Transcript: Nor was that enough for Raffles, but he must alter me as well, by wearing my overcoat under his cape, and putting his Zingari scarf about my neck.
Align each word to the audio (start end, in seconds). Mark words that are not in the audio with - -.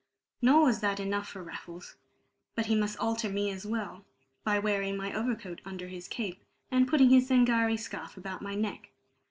Nor 0.41 0.63
was 0.65 0.79
that 0.79 0.99
enough 0.99 1.27
for 1.27 1.43
Raffles, 1.43 1.95
but 2.55 2.65
he 2.65 2.73
must 2.73 2.97
alter 2.97 3.29
me 3.29 3.51
as 3.51 3.67
well, 3.67 4.03
by 4.43 4.57
wearing 4.57 4.97
my 4.97 5.13
overcoat 5.13 5.61
under 5.63 5.89
his 5.89 6.07
cape, 6.07 6.41
and 6.71 6.87
putting 6.87 7.11
his 7.11 7.27
Zingari 7.29 7.77
scarf 7.77 8.17
about 8.17 8.41
my 8.41 8.55
neck. 8.55 8.89